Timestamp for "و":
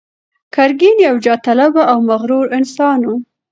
3.03-3.09